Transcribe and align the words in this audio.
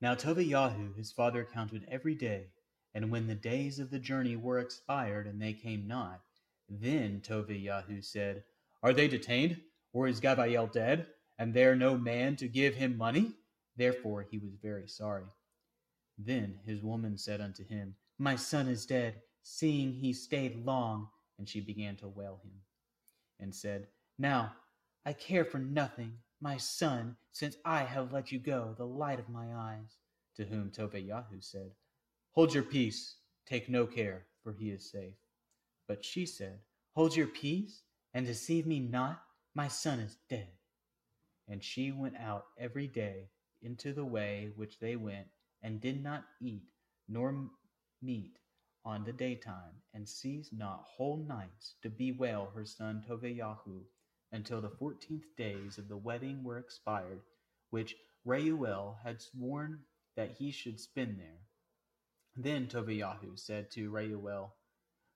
Now 0.00 0.14
Tobiyahu 0.14 0.96
his 0.96 1.12
father 1.12 1.44
counted 1.44 1.86
every 1.88 2.14
day, 2.14 2.46
and 2.94 3.10
when 3.10 3.26
the 3.26 3.34
days 3.34 3.78
of 3.78 3.90
the 3.90 3.98
journey 3.98 4.34
were 4.34 4.58
expired 4.58 5.26
and 5.26 5.40
they 5.40 5.52
came 5.52 5.86
not, 5.86 6.22
then 6.68 7.20
Tobiyahu 7.20 8.02
said, 8.02 8.44
Are 8.82 8.92
they 8.92 9.08
detained, 9.08 9.60
or 9.92 10.06
is 10.06 10.20
Gabael 10.20 10.72
dead, 10.72 11.06
and 11.38 11.52
there 11.52 11.76
no 11.76 11.98
man 11.98 12.36
to 12.36 12.48
give 12.48 12.74
him 12.74 12.96
money? 12.96 13.34
Therefore 13.76 14.22
he 14.22 14.38
was 14.38 14.54
very 14.54 14.88
sorry. 14.88 15.26
Then 16.16 16.60
his 16.64 16.82
woman 16.82 17.18
said 17.18 17.40
unto 17.40 17.64
him, 17.64 17.96
My 18.18 18.36
son 18.36 18.68
is 18.68 18.86
dead, 18.86 19.22
seeing 19.42 19.92
he 19.92 20.12
stayed 20.12 20.64
long. 20.64 21.08
And 21.38 21.48
she 21.48 21.60
began 21.60 21.96
to 21.96 22.08
wail 22.08 22.38
him, 22.42 22.52
and 23.38 23.54
said, 23.54 23.88
Now 24.18 24.52
I 25.06 25.14
care 25.14 25.44
for 25.44 25.58
nothing, 25.58 26.18
my 26.40 26.56
son, 26.56 27.16
since 27.32 27.56
I 27.64 27.84
have 27.84 28.12
let 28.12 28.32
you 28.32 28.38
go, 28.38 28.74
the 28.76 28.86
light 28.86 29.18
of 29.18 29.28
my 29.28 29.54
eyes. 29.54 29.96
To 30.36 30.44
whom 30.44 30.70
Tobiyahu 30.70 31.42
said, 31.42 31.72
Hold 32.32 32.54
your 32.54 32.62
peace, 32.62 33.16
take 33.46 33.68
no 33.68 33.86
care, 33.86 34.26
for 34.42 34.52
he 34.52 34.70
is 34.70 34.90
safe. 34.90 35.16
But 35.86 36.04
she 36.04 36.24
said, 36.24 36.60
Hold 36.94 37.16
your 37.16 37.26
peace, 37.26 37.82
and 38.14 38.26
deceive 38.26 38.66
me 38.66 38.80
not, 38.80 39.22
my 39.54 39.68
son 39.68 40.00
is 40.00 40.16
dead. 40.28 40.48
And 41.48 41.62
she 41.62 41.92
went 41.92 42.16
out 42.16 42.46
every 42.58 42.86
day 42.86 43.28
into 43.60 43.92
the 43.92 44.04
way 44.04 44.52
which 44.56 44.78
they 44.78 44.96
went, 44.96 45.26
and 45.62 45.80
did 45.80 46.02
not 46.02 46.24
eat 46.40 46.70
nor 47.08 47.50
meat 48.00 48.38
on 48.84 49.04
the 49.04 49.12
daytime, 49.12 49.82
and 49.92 50.08
ceased 50.08 50.52
not 50.52 50.84
whole 50.86 51.18
nights 51.18 51.74
to 51.82 51.90
bewail 51.90 52.50
her 52.54 52.64
son 52.64 53.04
Tobiyahu, 53.06 53.82
until 54.32 54.60
the 54.60 54.70
fourteenth 54.70 55.24
days 55.36 55.78
of 55.78 55.88
the 55.88 55.96
wedding 55.96 56.44
were 56.44 56.58
expired, 56.58 57.20
which 57.70 57.96
Reuel 58.24 58.98
had 59.02 59.20
sworn 59.20 59.80
that 60.16 60.32
he 60.38 60.50
should 60.50 60.78
spend 60.78 61.18
there. 61.18 61.40
Then 62.36 62.66
Tobiyahu 62.66 63.38
said 63.38 63.70
to 63.72 63.90
Reuel, 63.90 64.54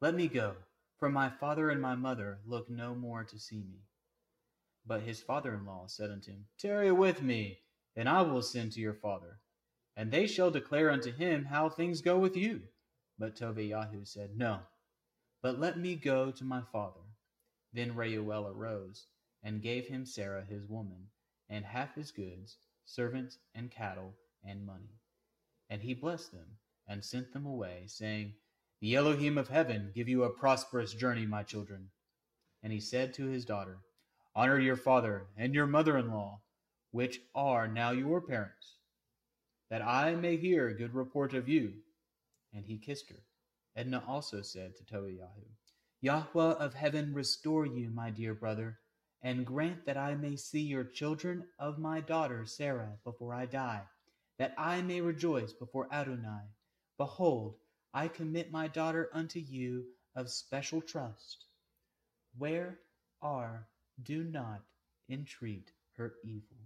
Let 0.00 0.14
me 0.14 0.28
go, 0.28 0.54
for 0.98 1.10
my 1.10 1.28
father 1.28 1.70
and 1.70 1.80
my 1.80 1.94
mother 1.94 2.38
look 2.46 2.70
no 2.70 2.94
more 2.94 3.24
to 3.24 3.38
see 3.38 3.62
me. 3.62 3.80
But 4.86 5.02
his 5.02 5.20
father-in-law 5.20 5.88
said 5.88 6.10
unto 6.10 6.30
him, 6.30 6.46
Tarry 6.58 6.90
with 6.90 7.22
me, 7.22 7.60
and 7.96 8.08
I 8.08 8.22
will 8.22 8.42
send 8.42 8.72
to 8.72 8.80
your 8.80 8.94
father, 8.94 9.38
and 9.96 10.10
they 10.10 10.26
shall 10.26 10.50
declare 10.50 10.90
unto 10.90 11.12
him 11.12 11.44
how 11.44 11.68
things 11.68 12.00
go 12.00 12.18
with 12.18 12.36
you. 12.36 12.62
But 13.18 13.36
Tobiyahu 13.36 14.06
said, 14.06 14.36
No, 14.36 14.60
but 15.42 15.60
let 15.60 15.78
me 15.78 15.96
go 15.96 16.30
to 16.30 16.44
my 16.44 16.62
father. 16.72 17.00
Then 17.72 17.94
Reuel 17.94 18.48
arose, 18.48 19.06
and 19.42 19.62
gave 19.62 19.86
him 19.86 20.04
Sarah 20.04 20.44
his 20.44 20.68
woman, 20.68 21.08
and 21.48 21.64
half 21.64 21.94
his 21.94 22.10
goods, 22.10 22.58
servants, 22.84 23.38
and 23.54 23.70
cattle, 23.70 24.14
and 24.44 24.66
money. 24.66 25.00
And 25.70 25.82
he 25.82 25.94
blessed 25.94 26.32
them, 26.32 26.58
and 26.86 27.04
sent 27.04 27.32
them 27.32 27.46
away, 27.46 27.84
saying, 27.86 28.34
The 28.80 28.94
Elohim 28.94 29.38
of 29.38 29.48
heaven 29.48 29.92
give 29.94 30.08
you 30.08 30.24
a 30.24 30.30
prosperous 30.30 30.92
journey, 30.92 31.26
my 31.26 31.42
children. 31.42 31.90
And 32.62 32.72
he 32.72 32.80
said 32.80 33.14
to 33.14 33.26
his 33.26 33.44
daughter, 33.44 33.78
Honor 34.34 34.58
your 34.58 34.76
father 34.76 35.26
and 35.36 35.54
your 35.54 35.66
mother-in-law, 35.66 36.40
which 36.90 37.20
are 37.34 37.66
now 37.68 37.90
your 37.90 38.20
parents, 38.20 38.76
that 39.70 39.82
I 39.82 40.14
may 40.14 40.36
hear 40.36 40.72
good 40.74 40.94
report 40.94 41.32
of 41.32 41.48
you. 41.48 41.72
And 42.52 42.66
he 42.66 42.76
kissed 42.76 43.08
her. 43.08 43.22
Edna 43.74 44.02
also 44.06 44.42
said 44.42 44.76
to 44.76 44.84
Tobiyahu, 44.84 45.46
Yahweh 46.04 46.54
of 46.54 46.74
heaven 46.74 47.14
restore 47.14 47.64
you, 47.64 47.88
my 47.88 48.10
dear 48.10 48.34
brother, 48.34 48.76
and 49.22 49.46
grant 49.46 49.86
that 49.86 49.96
I 49.96 50.16
may 50.16 50.34
see 50.34 50.60
your 50.60 50.82
children 50.82 51.46
of 51.60 51.78
my 51.78 52.00
daughter 52.00 52.44
Sarah 52.44 52.98
before 53.04 53.32
I 53.32 53.46
die, 53.46 53.84
that 54.36 54.52
I 54.58 54.82
may 54.82 55.00
rejoice 55.00 55.52
before 55.52 55.86
Adonai. 55.94 56.42
Behold, 56.98 57.54
I 57.94 58.08
commit 58.08 58.50
my 58.50 58.66
daughter 58.66 59.10
unto 59.12 59.38
you 59.38 59.84
of 60.16 60.28
special 60.28 60.80
trust. 60.80 61.44
Where 62.36 62.80
are, 63.22 63.68
do 64.02 64.24
not 64.24 64.62
entreat 65.08 65.70
her 65.96 66.14
evil. 66.24 66.56